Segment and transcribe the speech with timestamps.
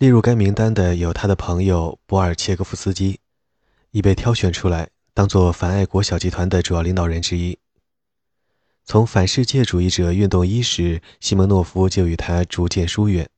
[0.00, 3.20] 列入该名单的有他的朋友博尔切科夫斯基，
[3.90, 7.58] 已被挑选出来当做反爱国小集团的主要领导人之一。
[8.86, 13.28] 从反世界主义者运动伊始，西蒙诺夫就与他逐渐疏远。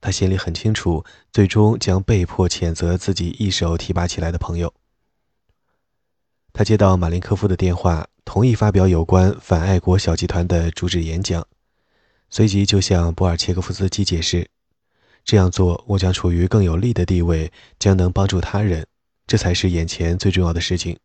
[0.00, 4.74] 他心里很清楚，最终将被迫谴责自己一手提拔起来的朋友。
[6.52, 11.46] 他接到马林科夫的电话，同意发表有关反爱国小集团的主旨演讲，
[12.28, 14.50] 随即就向博尔切科夫斯基解释。
[15.24, 18.86] 这样做，我将处于更有利的地位，将能帮助他人，
[19.26, 20.98] 这才是眼前最重要的事情。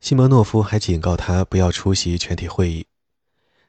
[0.00, 2.86] 西蒙诺夫还警告他不要出席全体会议。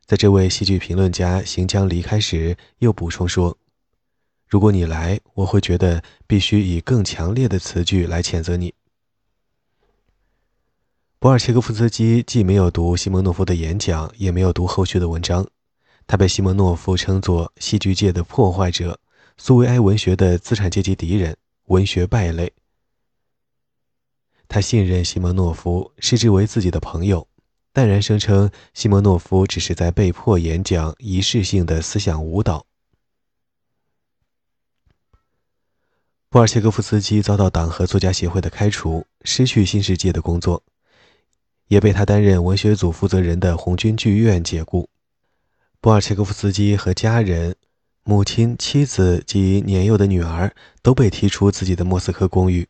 [0.05, 3.57] 在这位戏剧评论家行将离开时，又补充说
[4.47, 8.73] ：“如果你来，我会觉得必须以更强烈的词句来谴责你。”
[11.19, 15.45] 博尔切科夫斯基既没有读西蒙诺夫的演讲，也没有读后续的文章。
[16.09, 18.99] 他被西蒙诺夫称作戏剧界的破坏者，
[19.37, 22.51] 苏维埃文学的资产阶级敌人，文学败类。
[24.47, 27.27] 他信任西蒙诺夫，视之为自己的朋友，
[27.71, 32.65] 淡然声称西蒙诺夫只是在被迫演讲仪式性的思想舞蹈。
[36.29, 40.63] 布尔切科夫斯基遭到党和作家协会的开除，失去新世界的工作，
[41.67, 44.89] 也被他担任文学组负责人的红军剧院解雇。
[45.81, 47.55] 波尔切科夫斯基和家人、
[48.03, 52.67] 母亲、妻子及年幼的女儿都被踢出自己的莫斯科公寓。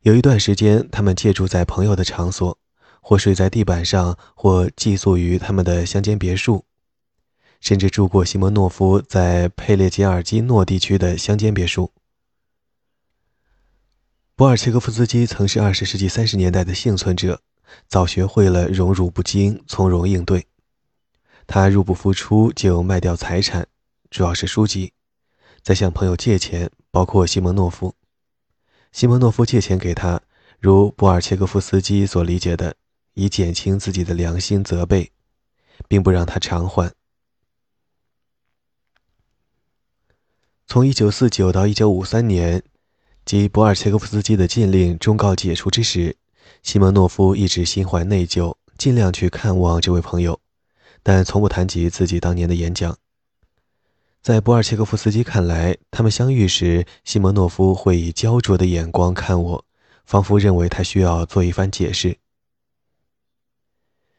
[0.00, 2.56] 有一段时间，他们借住在朋友的场所，
[3.02, 6.64] 或睡在地板上，或寄宿于他们的乡间别墅，
[7.60, 11.92] 甚至住过西蒙诺夫在佩列杰尔基诺地区的乡间别墅。
[14.34, 17.42] 波尔切科夫斯基曾是二十世纪三十年代的幸存者，
[17.86, 20.46] 早学会了荣辱不惊、从容应对。
[21.46, 23.66] 他入不敷出就卖掉财产，
[24.10, 24.92] 主要是书籍，
[25.62, 27.94] 再向朋友借钱，包括西蒙诺夫。
[28.90, 30.20] 西蒙诺夫借钱给他，
[30.60, 32.76] 如博尔切科夫斯基所理解的，
[33.14, 35.10] 以减轻自己的良心责备，
[35.88, 36.92] 并不让他偿还。
[40.66, 42.62] 从1949到1953年，
[43.24, 46.16] 即博尔切科夫斯基的禁令终告解除之时，
[46.62, 50.41] 西蒙诺夫一直心怀内疚，尽量去看望这位朋友。
[51.02, 52.96] 但从不谈及自己当年的演讲。
[54.22, 59.64] 在波尔切科夫斯基看来，他们相遇时，西蒙诺夫会以焦灼的眼光看我，
[60.06, 62.16] 仿佛认为他需要做一番解释。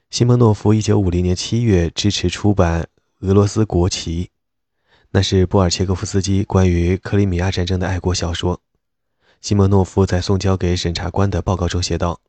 [0.10, 2.84] 西蒙诺夫1950年7月支持出版
[3.28, 4.26] 《俄罗斯国旗》，
[5.12, 8.60] 那是波尔切科夫斯基关于克里米亚战争的爱国小说。
[9.40, 12.20] 西蒙诺夫在送交给审查官的报告中写道：“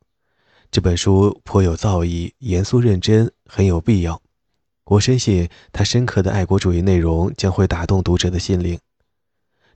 [0.71, 4.23] 这本书颇有造诣，严肃认真，很有必要。”
[4.85, 8.79] 我深信，他深刻的爱国主义内容将会打动读者的心灵。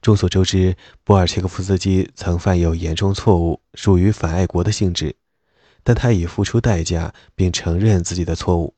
[0.02, 5.16] 众所周知，波尔切科夫斯基曾犯有严重错误，属于反爱国的性质，
[5.82, 8.74] 但他已付出代价，并承认自己的错误。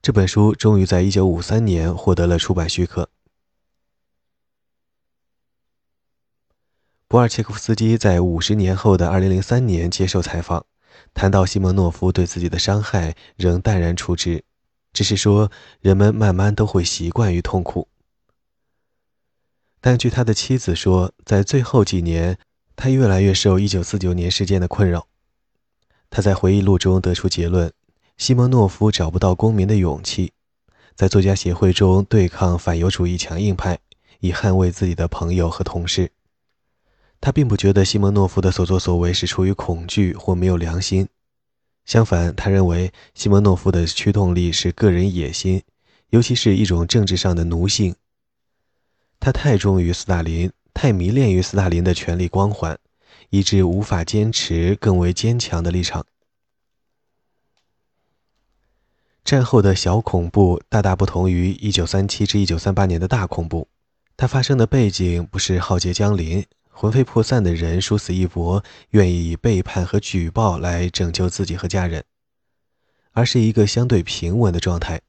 [0.00, 3.10] 这本书终于在1953年获得了出版许可。
[7.08, 10.64] 波尔切科夫斯基在五十年后的2003年接受采访。
[11.14, 14.42] 谈到西蒙诺夫对自己的伤害，仍淡然处之，
[14.92, 15.50] 只是说
[15.80, 17.88] 人们慢慢都会习惯于痛苦。
[19.80, 22.38] 但据他的妻子说，在最后几年，
[22.76, 25.06] 他越来越受1949年事件的困扰。
[26.10, 27.72] 他在回忆录中得出结论：
[28.16, 30.32] 西蒙诺夫找不到公民的勇气，
[30.94, 33.78] 在作家协会中对抗反犹主义强硬派，
[34.20, 36.12] 以捍卫自己的朋友和同事。
[37.20, 41.06] 他并不觉得西蒙诺夫的所作所为是出于恐惧或没有良心，
[41.84, 45.62] 相反，他认为西蒙诺夫的驱动力是个人野心，
[46.08, 47.94] 尤其是一种政治上的奴性。
[49.18, 52.78] 他太忠于斯大林，太迷恋于斯大林的权力光环，
[53.28, 56.06] 以致无法坚持更为坚强的立场。
[59.22, 63.68] 战后的小恐怖大大不同于1937至1938年的大恐怖，
[64.16, 66.46] 它发生的背景不是浩劫将临。
[66.80, 72.02] 魂飞魄散的人殊死一搏，愿意以背叛和举报来拯救自己和家人，
[73.12, 75.02] 而是一个相对平稳的状态。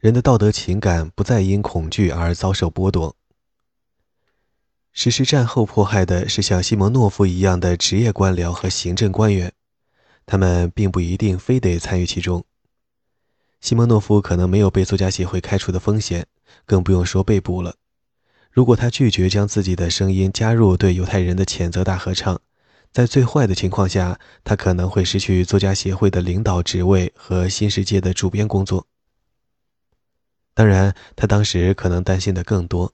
[0.00, 3.16] 人的道德情感不再因恐惧而遭受剥夺。
[4.92, 9.50] 实施战后迫害的是像西蒙诺夫一样的职业官僚和行政官员，
[10.26, 12.44] 他们并不一定非得参与其中。
[13.62, 16.26] 西蒙诺夫可能没有被作家协会开除的风险，
[16.66, 17.76] 更不用说被捕了。
[18.50, 22.40] 如果他拒绝将自己的声音加入对犹太人的谴责大合唱，
[22.90, 28.86] 在最坏的情况下，他可能会失去作家协会的领导职位和新世界的主编工作。
[30.54, 32.92] 当然，他当时可能担心的更多，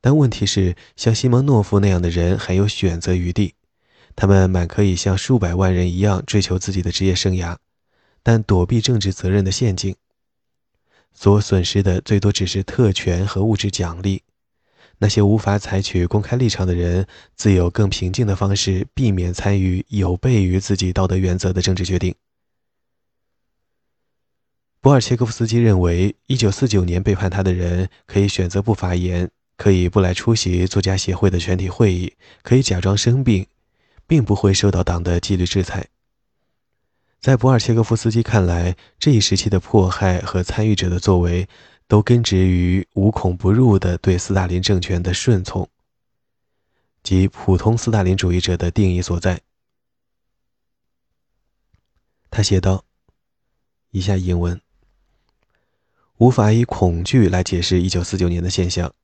[0.00, 3.54] 但问题是，像西蒙诺夫那样的人还有选择余地，
[4.16, 7.56] 他们满可以像数百万人一样追求自己的职业生涯，
[8.22, 9.94] 但躲避政治责任的陷阱。
[11.12, 14.22] 所损失的最多只是特权和物质奖励。
[15.02, 17.04] 那些无法采取公开立场的人，
[17.34, 22.14] 自有更平静的方式避免参与有悖于自己道德原则的政治决定。
[24.80, 32.12] 博尔切科夫斯基认为，1949年背叛他的人可以选择不发言，可以不来出席作家协会的全体会议，
[32.44, 33.44] 可以假装生病，
[34.06, 35.88] 并不会受到党的纪律制裁。
[37.20, 41.48] 在博尔切科夫斯基看来，这一时期的迫害和参与者的作为，
[41.92, 45.68] 都根植于无孔不入的对斯大林政权的顺从，
[47.02, 49.42] 及普通斯大林主义者的定义所在。
[52.30, 52.86] 他写道
[53.92, 54.58] ：“以下引文：
[56.16, 58.94] 无法以恐惧来解释1949年的现象，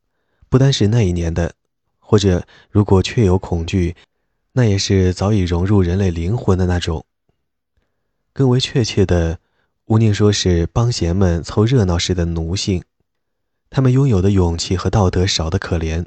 [0.49, 1.55] 不单是那一年的，
[1.99, 3.97] 或者如果确有恐惧，
[4.53, 7.05] 那也是早已融入人类灵魂的那种。”
[8.33, 9.41] 更为确切的，
[9.89, 12.85] 毋宁说是帮闲们凑热闹时的奴性，
[13.71, 16.05] 他们拥有的勇气和道德少得可怜，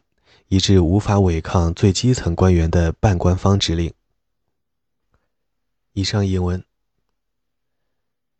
[0.50, 3.92] 以致无法违抗最基层官员的半官方指令。
[5.94, 6.64] 以上译文。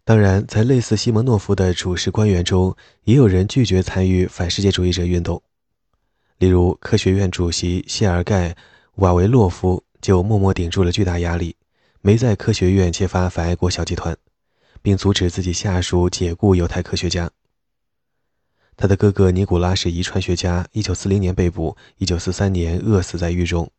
[0.04, 5.42] 当然，在类似西蒙诺夫的主事官员中，也有人拒绝参与反世界主义者运动，
[6.38, 8.50] 例如科学院主席谢尔盖·
[8.98, 11.56] 瓦维洛夫就默默顶住了巨大压力。
[12.02, 14.16] 没在科学院揭发反爱国小集团，
[14.82, 17.32] 并阻止自己下属解雇犹太科学家。
[18.78, 23.70] 他的哥哥尼古拉是遗传学家，1940年被捕，1943年饿死在狱中。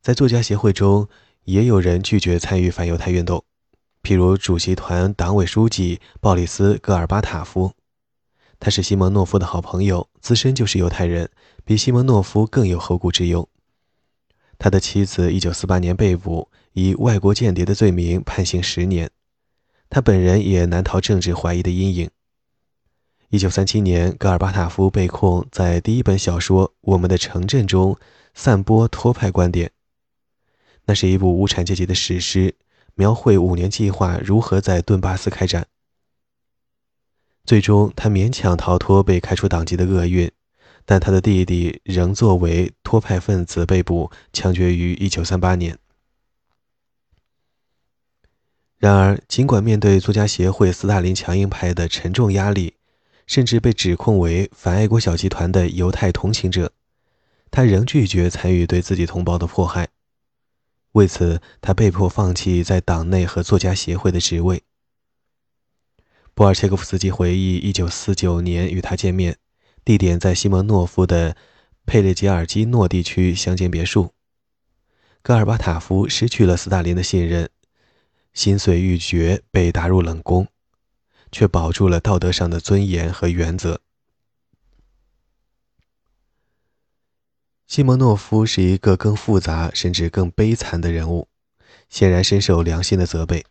[0.00, 1.08] 在作家协会中，
[1.44, 3.44] 也有人拒绝参与反犹太运动，
[4.02, 7.72] 譬如主席团党委书记鲍里斯·戈尔巴塔夫，
[8.60, 11.28] 他是西蒙诺夫的好朋友，自身就是犹太人，
[11.64, 13.48] 比西蒙诺夫更有后顾之忧。
[14.58, 19.10] 他的妻子1948年被捕，以外国间谍的罪名判刑十年。
[19.88, 22.10] 他本人也难逃政治怀疑的阴影。
[23.30, 27.98] 1937年，戈尔巴塔夫被控在第一本小说《我们的城镇》中
[28.34, 29.72] 散播托派观点。
[30.84, 32.54] 那是一部无产阶级的史诗，
[32.94, 35.66] 描绘五年计划如何在顿巴斯开展。
[37.44, 40.30] 最终，他勉强逃脱被开除党籍的厄运。
[40.88, 45.76] 但他的弟弟仍作为托派分子被捕、枪决于1938年。
[48.78, 52.74] 然而，尽管面对作家协会斯大林强硬派的沉重压力，
[53.26, 56.72] 甚至被指控为反爱国小集团的犹太同情者，
[57.50, 59.88] 他仍拒绝参与对自己同胞的迫害。
[60.92, 64.62] 为此，他被迫放弃在党内和作家协会的职位。
[66.34, 69.38] 波尔切科夫斯基回忆1949年与他见面。
[69.86, 71.36] 地点在西蒙诺夫的
[71.86, 74.12] 佩列杰尔基诺地区乡间别墅。
[75.22, 77.48] 戈尔巴塔夫失去了斯大林的信任，
[78.36, 80.46] 心碎欲绝，被打入冷宫，
[81.32, 83.80] 却保住了道德上的尊严和原则。
[87.66, 91.28] 西蒙诺夫是一个更复杂甚至更悲惨的人物，
[91.88, 93.46] 显然深受良心的责备。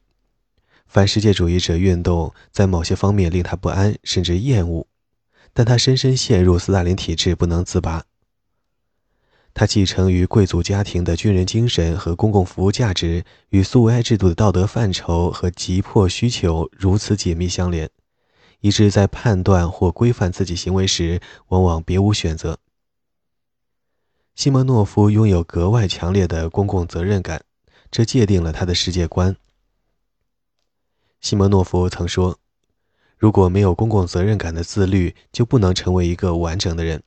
[0.86, 4.86] 反世界主义者运动在某些方面令他不安，甚至厌恶。
[5.52, 8.06] 但他深深陷入斯大林体制不能自拔。
[9.56, 17.90] 他继承于贵族家庭的军人精神和公共服务价值，与苏维埃制度的道德范畴和急迫需求如此紧密相连，
[18.60, 22.60] 以致在判断或规范自己行为时，往往别无选择。
[24.36, 27.46] 西蒙诺夫拥有格外强烈的公共责任感，
[27.90, 29.38] 这界定了他的世界观。
[31.22, 32.38] 西蒙诺夫曾说。
[33.18, 37.02] 如果没有公共责任感的自律，就不能成为一个完整的人。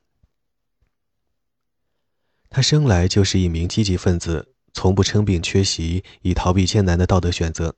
[2.51, 7.75] 他生来就是一名积极分子，从不称病缺席，以逃避艰难的道德选择。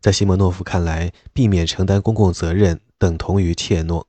[0.00, 4.04] 在西蒙诺夫看来，避免承担公共责任等同于怯懦。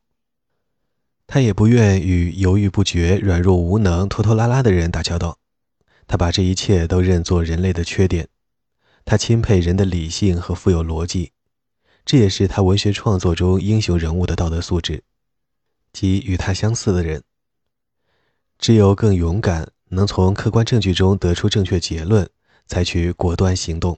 [1.27, 5.37] 他也不愿与犹豫不决、软弱无能、拖拖拉拉的人打交道。
[6.07, 8.27] 他把这一切都认作人类的缺点。
[9.05, 11.31] 他钦佩人的理性和富有逻辑。
[12.03, 15.03] 这也是他文学创作中英雄人物的道德素质，
[15.93, 17.23] 即与他相似的人。
[18.61, 22.29] 只有更勇敢，能从客观证据中得出正确结论，
[22.67, 23.97] 采取果断行动。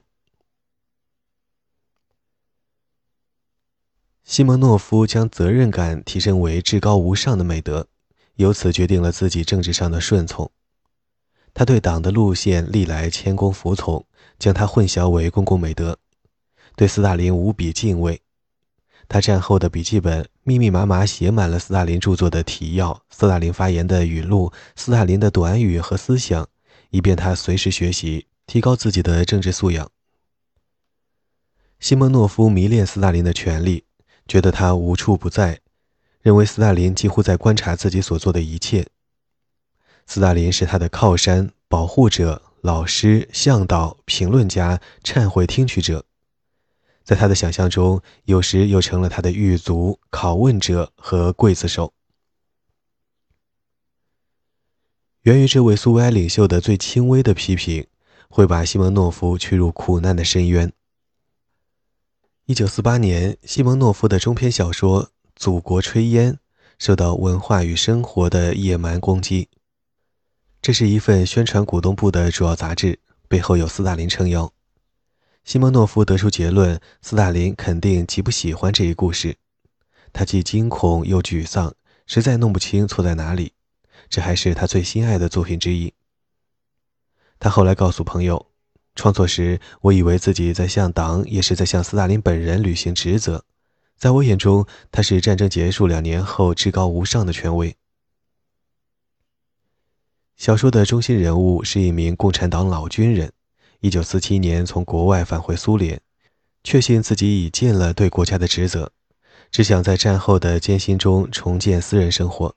[4.24, 7.88] 西蒙诺夫将责任感提升为至高无上的美德，
[8.36, 10.50] 由此决定了自己政治上的顺从。
[11.52, 14.06] 他对党的路线历来谦恭服从，
[14.38, 15.98] 将它混淆为公共美德。
[16.74, 18.22] 对斯大林无比敬畏，
[19.08, 26.48] 他战后的笔记本密密麻麻写满了斯大林著作的提要、斯大林发言的语录、斯大林的短语和思想，
[26.90, 29.90] 以便他随时学习，提高自己的政治素养。
[31.78, 33.84] 西蒙诺夫迷恋斯大林的权力，
[34.26, 35.60] 觉得他无处不在，
[36.22, 38.86] 认为斯大林几乎在观察自己所做的一切。
[40.06, 46.04] 斯大林是他的靠山、保护者、老师、向导、评论家、忏悔听取者。
[47.04, 51.92] 在他的想象中，有时又成了他的狱卒、拷问者和刽子手。
[55.22, 57.86] 源于这位苏维埃领袖的最轻微的批评，
[58.28, 60.72] 会把西蒙诺夫驱入苦难的深渊。
[62.46, 65.04] 一九四八年，西蒙诺夫的中篇小说
[65.36, 66.32] 《祖国炊烟》
[66.78, 69.48] 受到《文化与生活》的野蛮攻击。
[70.60, 74.52] 这是一份宣传股东部的主要杂志，背后有斯大林撑腰。
[75.44, 79.36] 西蒙诺夫得出结论：斯大林肯定极不喜欢这一故事，
[80.10, 81.74] 他既惊恐又沮丧，
[82.06, 83.52] 实在弄不清错在哪里。
[84.08, 85.92] 这还是他最心爱的作品之一。
[87.38, 88.46] 他后来告诉朋友，
[88.94, 93.44] 创作时我以为自己在向党，也是在向斯大林本人履行职责。
[93.98, 97.76] 在我眼中，他是战争结束两年后至高无上的权威。
[100.36, 103.32] 小说的中心人物是一名共产党老军人。
[103.84, 106.00] 一九四七年从国外返回苏联，
[106.62, 108.90] 确信自己已尽了对国家的职责，
[109.50, 112.56] 只想在战后的艰辛中重建私人生活。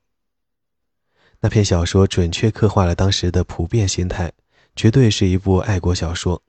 [1.41, 4.31] 那篇小说准确刻画了当时的普遍心态，
[4.73, 6.41] 绝对是一部爱国小说，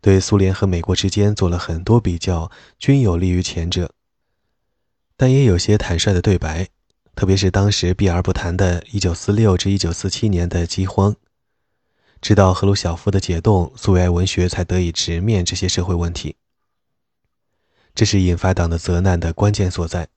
[0.00, 2.48] 对苏联和美国之间做了很多比较，
[2.78, 3.90] 均有利于前者，
[5.16, 6.68] 但也有些坦率的对白，
[7.16, 11.16] 特别是当时避而不谈的1946至1947年的饥荒。
[12.20, 16.36] 直到赫鲁晓夫的解冻，苏维埃文学才得以直面这些社会问题。
[17.94, 20.08] 这是引发党的责难的关键所在。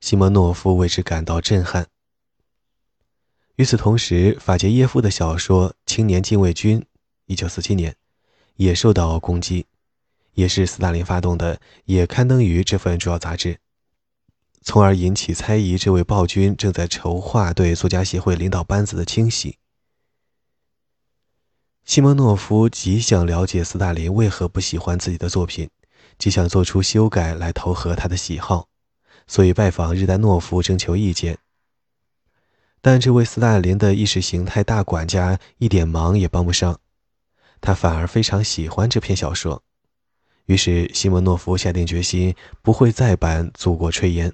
[0.00, 1.86] 西蒙诺夫为之感到震撼。
[3.56, 6.84] 与此同时，法杰耶夫的小说《青年禁卫军》
[7.36, 7.96] （1947 年）
[8.56, 9.66] 也受到攻击，
[10.34, 13.58] 也是斯大林发动的，也刊登于这份主要杂志，
[14.60, 19.58] 从而引起猜疑：这位暴君正在筹划对作家协会领导班子的清洗。
[21.84, 25.68] 西蒙诺夫极想了解斯大林为何不喜欢自己的作品，
[26.18, 28.68] 极想做出修改来投合他的喜好，
[29.26, 31.38] 所以拜访日丹诺夫征求意见。
[32.80, 36.80] 但这位斯大林的意识形态大管家一点忙也帮不上，
[37.60, 39.62] 他反而非常喜欢这篇小说。
[40.46, 44.30] 于是西蒙诺夫下定决心不会再版《祖国炊烟》。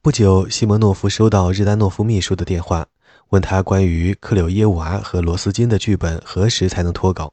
[0.00, 2.88] 不久，西蒙诺夫收到日丹诺夫秘书的电话。
[3.32, 7.32] 问他关于克柳耶娃和罗斯金的剧本何时才能脱稿？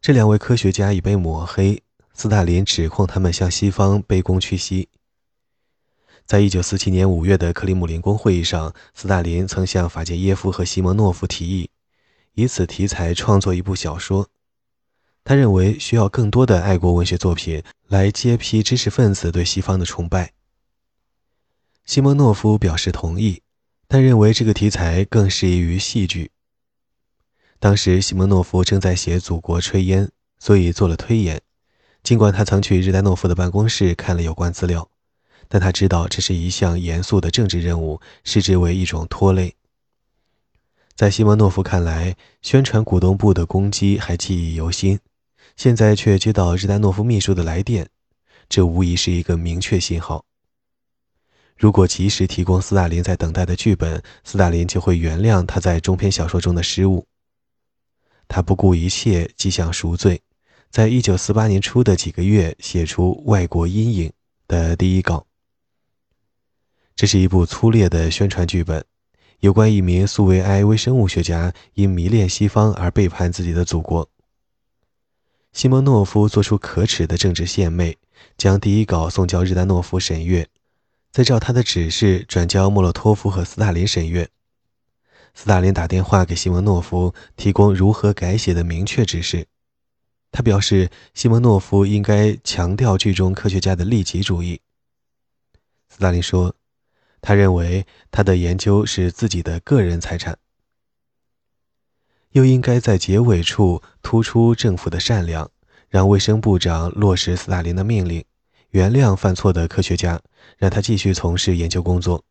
[0.00, 1.82] 这两位科学家已被抹黑，
[2.14, 4.88] 斯大林指控他们向西方卑躬屈膝。
[6.24, 11.68] 在一九四七年五月的克里姆林宫会议上，斯大林曾向法捷耶夫和西蒙诺夫提议，
[12.34, 14.28] 以此题材创作一部小说。
[15.24, 20.34] 他认为需要更多的爱国文学作品来揭批知识分子对西方的崇拜。
[21.84, 23.42] 西蒙诺夫表示同意。
[23.96, 26.30] 但认为这个题材更适宜于戏剧。
[27.58, 30.04] 当时西蒙诺夫正在写《祖国炊烟》，
[30.38, 31.40] 所以做了推演。
[32.02, 34.90] 尽管他曾去日丹诺夫的办公室看了有关资料，
[35.48, 39.54] 但他知道这是一项严肃的政治任务，视之为一种拖累。
[40.94, 45.00] 在西蒙诺夫看来，宣传股东部的攻击还记忆犹新，
[45.56, 47.88] 现在却接到日丹诺夫秘书的来电，
[48.46, 50.26] 这无疑是一个明确信号。
[51.56, 57.06] 如果及时提供斯大林在等待的剧本，斯大林就会原谅他在中篇小说中的失误。
[58.28, 60.20] 他不顾一切，即想赎罪，
[60.70, 64.08] 在一九四八年初的几个月写出《外国阴影》
[64.46, 65.26] 的第一稿。
[66.94, 68.84] 这是一部粗劣的宣传剧本，
[69.40, 74.08] 有关一名苏维埃微生物学家因迷恋西方而背叛自己的祖国。
[75.52, 77.96] 西蒙诺夫做出可耻的政治献媚，
[78.36, 80.46] 将第一稿送交日丹诺夫审阅。
[81.16, 84.28] 再照他的指示转交莫洛托夫和斯大林审阅。
[85.32, 89.46] 斯大林打电话给西蒙诺夫，提供如何改写的明确指示。
[90.30, 94.60] 他表示，西蒙诺夫应该强调剧中科学家的利己主义。
[95.88, 96.54] 斯大林说，
[97.22, 100.36] 他认为他的研究是自己的个人财产。
[102.32, 105.50] 又应该在结尾处突出政府的善良，
[105.88, 108.22] 让卫生部长落实斯大林的命令。
[108.76, 110.20] 原谅犯错的科学家，
[110.58, 112.22] 让他继续从事研究工作。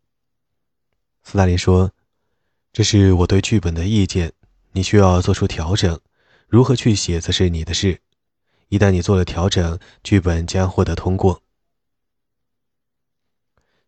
[1.23, 1.91] 斯大林说
[2.71, 4.31] ：“这是我对剧本的意见，
[4.73, 5.99] 你需要做出调整。
[6.47, 7.99] 如何去写则是你的事。
[8.67, 11.41] 一旦你做了调整，剧本将获得通过。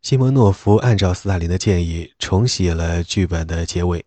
[0.01, 4.03] 西蒙诺夫按照斯大林的建议重写了剧本的结尾，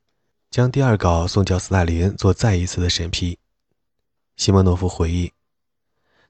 [0.51, 3.39] 将第二稿送交斯大林做再一次的审批。
[4.37, 5.33] 西蒙诺夫回忆，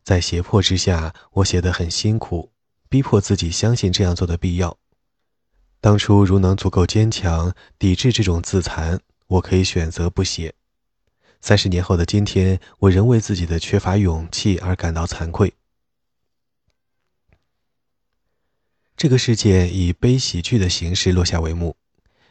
[0.02, 2.50] 在胁迫之下，我写得很辛苦，
[2.88, 4.76] 逼迫自己相信这样做的必要。
[5.80, 10.54] 当初如能足够坚强，抵制这种自残，我可以选择不写。
[11.40, 15.54] 三十年后的今天，我仍为自己的缺乏勇气而感到惭愧。
[18.96, 21.76] 这个事件以悲喜剧的形式落下帷幕。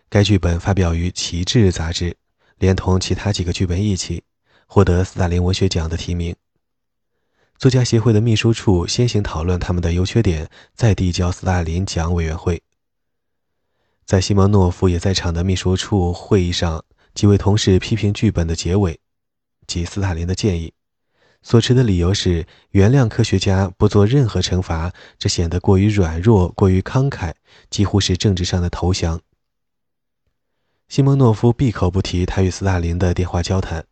[0.10, 2.18] 该剧本发表于《旗帜》杂志，
[2.58, 4.24] 连同其他几个剧本一起。
[4.68, 6.36] 获得斯大林文学奖的提名。
[7.60, 12.64] 作家协会的秘书处先行讨论他们的优缺点，再递交斯大林奖委员会。
[14.06, 18.98] 在西蒙诺夫也在场的秘书处会议上，几位同事批评剧本的结尾，
[19.68, 20.72] 及斯大林的建议，
[21.42, 27.34] 所持的理由是原谅科学家不做任何惩罚，这显得过于软弱，过于慷慨，
[27.70, 29.20] 几乎是政治上的投降。
[30.88, 33.84] 西蒙诺夫闭口不提他与斯大林的电话交谈。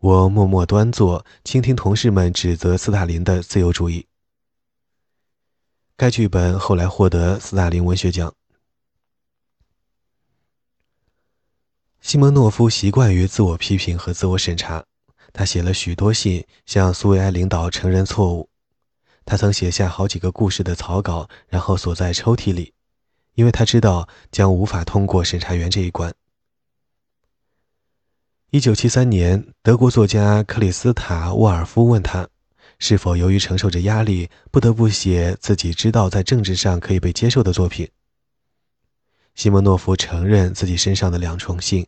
[0.00, 4.06] 我默默端坐，倾听同事们指责斯大林的自由主义。
[5.94, 8.34] 该剧本后来获得斯大林文学奖。
[12.00, 14.82] 西蒙诺夫习惯于自我批评和自我审查，
[15.34, 18.48] 他写了许多信向苏维埃领导承认错误。
[19.26, 22.72] 他曾写下好几个故事的草稿，然后锁在抽屉里，
[23.34, 26.14] 因为他知道将无法通过审查员这一关。
[28.52, 32.26] 一九七三年，德国作家克里斯塔·沃尔夫问他，
[32.80, 37.88] 是否由于承受着压力，不得不写自己知道在政治上可以被接受的作品。
[39.36, 41.86] 西蒙诺夫承认自己身上的两重性，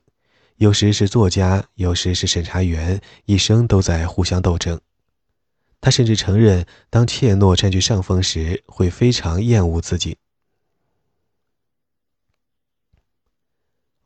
[0.54, 4.80] 有时是作家，有时是审查员，一生都在互相斗争。
[5.80, 10.16] 他甚至承认，当怯懦占据上风时，会非常厌恶自己。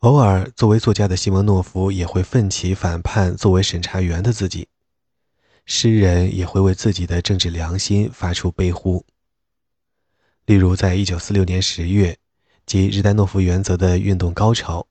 [0.01, 4.69] 偶尔，作为作家的西蒙诺夫也会奋起反叛作为审查员的自己。
[5.65, 9.05] 诗人也会为自己的政治良心发出悲呼。
[10.45, 12.19] 例如，在一九四六年十月，
[12.67, 14.87] 即日丹诺夫原则的运动高潮，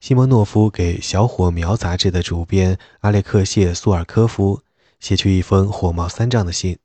[0.00, 4.62] 西蒙诺夫给《小火苗》杂志的主编阿列克谢·苏尔科夫
[5.00, 6.78] 写去一封火冒三丈的信。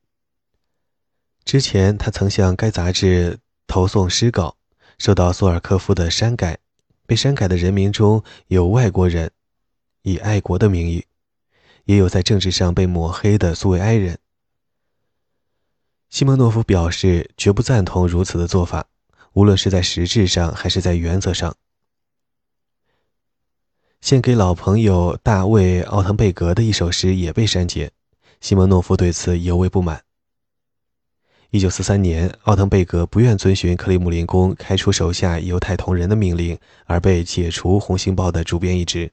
[1.46, 4.58] 之前，他曾向该杂志投送诗稿，
[4.98, 6.58] 受到苏尔科夫的删改。
[7.10, 9.32] 被删改的人名中有外国人，
[10.04, 11.04] 以爱国的名义，
[11.86, 14.20] 也有在政治上被抹黑的苏维埃人。
[16.12, 18.86] 西蒙诺夫表示绝不赞同如此的做法，
[19.34, 21.56] 无论是在实质上还是在原则上。
[24.02, 27.92] 献给老朋友大卫·奥滕贝格的一首诗也被删节，
[28.40, 30.04] 西蒙诺夫对此尤为不满。
[31.52, 39.12] 一九四三年，奥滕贝格不愿遵循克里姆林宫开除手下犹太同仁的命令，而被解除《红星报》的主编一职。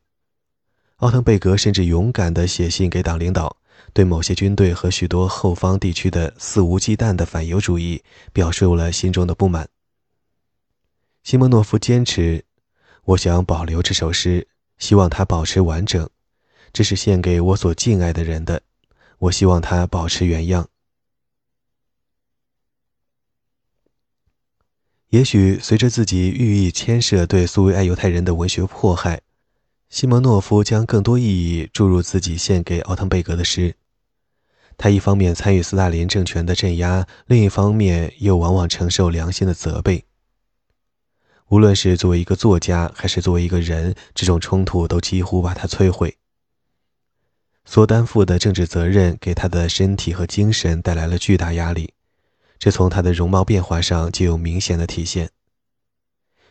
[0.97, 3.57] 奥滕贝格甚至勇敢地写信给党领导，
[3.95, 8.03] 对某些军队和许多后方地区的肆无忌惮的反犹主义
[8.35, 9.67] 表述了心中的不满。
[11.23, 12.45] 西蒙诺夫坚持
[13.07, 14.47] ：“我想保留这首诗，
[14.77, 16.07] 希望它保持完整。
[16.71, 18.61] 这是献给我所敬爱的人的，
[19.21, 20.69] 我希望它保持原样。”
[25.11, 29.21] 也许随着自己寓意牵涉对苏维埃犹太人的文学迫害，
[29.89, 33.77] 西蒙诺夫将更多意义注入自己献给奥滕贝格的诗。
[34.77, 40.05] 他一方面参与斯大林政权的镇压，另一方面又往往承受良心的责备。
[41.49, 46.17] 无论是作为一个作家，还是作为一个人，这种冲突都几乎把他摧毁。
[47.65, 51.95] 所担负的政治责任给他的身体和精神带来了巨大压力。
[52.59, 55.31] 这从他的容貌变化上就有明显的体现。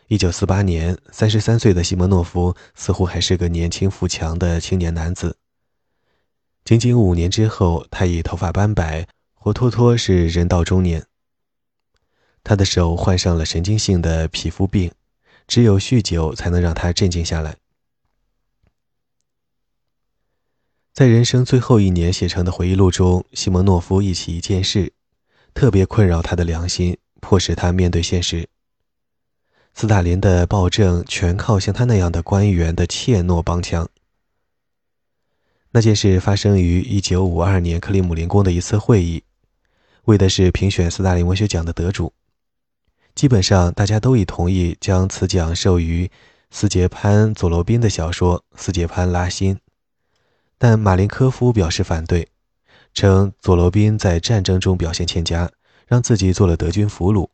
[0.08, 5.36] 一九四八年，三十三岁的西蒙诺夫似乎还是个年轻富强的青年男子。
[6.64, 11.06] 仅仅五年之后，他已头发斑白，活脱脱是人到中年。
[12.44, 14.92] 他的手患上了神经性的皮肤病，
[15.48, 17.56] 只有酗酒才能让他镇静下来。
[20.92, 24.92] 在人生最后一年写成的回忆录中，西蒙诺夫忆起一件事。
[25.56, 28.46] 特别困扰他的良心，迫使他面对现实。
[29.72, 33.88] 斯大林的暴政全靠像他那样的官员的怯懦帮腔。
[35.70, 39.24] 那件事发生于1952年克里姆林宫的一次会议，
[40.04, 42.12] 为的是评选斯大林文学奖的得主。
[43.14, 46.10] 基本上大家都已同意将此奖授予
[46.50, 49.54] 斯捷潘·佐罗宾的小说《斯捷潘·拉辛》，
[50.58, 52.28] 但马林科夫表示反对。
[52.96, 55.52] 称佐罗宾在战争中表现欠佳，
[55.86, 57.28] 让自己做了德军俘虏。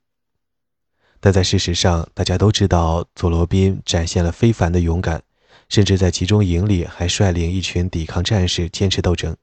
[1.21, 5.23] 但在事实上，大家都知道佐罗宾展现了非凡的勇敢，
[5.69, 9.37] 甚至在集中营里还率领一群抵抗战士坚持斗争。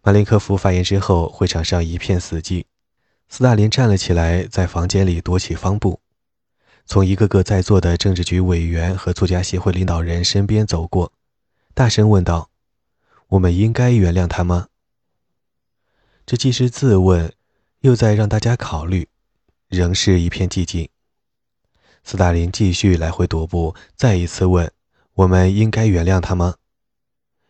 [0.00, 2.64] 马林科夫发言之后，会场上一片死寂。
[3.28, 6.00] 斯大林站了起来，在房间里踱起方步，
[6.86, 11.12] 从一个个在座的政治局委员和作家协会领导人身边走过，
[11.74, 12.48] 大声问道
[13.28, 14.68] ：“我们应该原谅他吗？”
[16.24, 17.32] 这既是自问，
[17.80, 19.08] 又在让大家考虑。
[19.68, 20.88] 仍是一片寂静。
[22.04, 24.72] 斯大林继续来回踱步，再一次问
[25.14, 26.54] ：“我们应该原谅他吗？”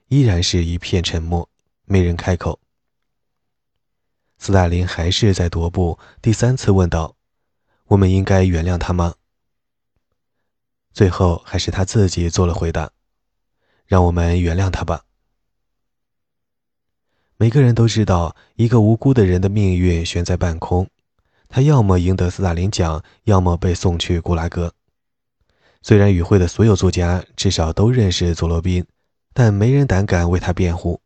[0.08, 1.50] 依然是一片沉默，
[1.84, 2.58] 没人开口。
[4.38, 7.16] 斯大林还是在踱步，第三次问道
[7.88, 9.16] ：“我们应该原谅他吗？”
[10.94, 12.92] 最后还是他自己做了回答
[13.84, 15.04] ：“让我们原谅他吧。”
[17.38, 20.88] 每个人都知道，一个无辜的人的命运悬在半空。
[21.48, 24.72] 他要么赢得斯大林奖，要么被送去古拉格。
[25.82, 28.84] 虽然与会的所有作家至少都认识佐罗宾，
[29.34, 31.00] 但没人胆敢为他辩护，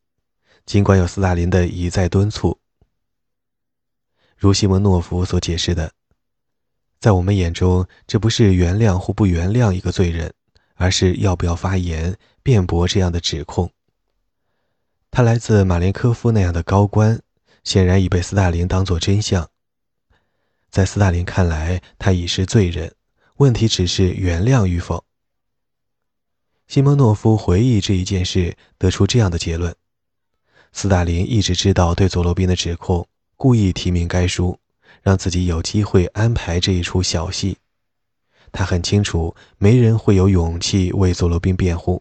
[0.64, 2.56] 尽管有斯大林的一再敦促。
[4.36, 5.90] 如西蒙诺夫所解释的，
[7.00, 10.32] 在我们眼中，这不是原谅或不原谅一个罪人，
[10.76, 13.70] 而是要不要发言辩驳这样的指控。
[15.10, 17.20] 他来自马连科夫那样的高官，
[17.64, 19.50] 显然已被斯大林当作真相。
[20.70, 22.94] 在斯大林看来，他已是罪人，
[23.36, 25.04] 问题只是原谅与否。
[26.68, 29.74] 西蒙诺夫回忆这一件事，得出这样的结论：
[30.72, 34.56] 斯大林一直知道对佐罗宾的指控，故意提名该书，
[35.02, 37.58] 让自己有机会安排这一出小戏。
[38.52, 42.00] 他很清楚，没人会有勇气为佐罗宾辩护。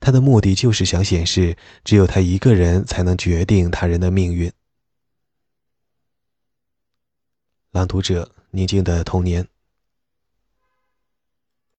[0.00, 4.50] 他的目的就是想显示，只有他一个人才能决定他人的命运。
[7.70, 9.46] 朗读者：宁静的童年。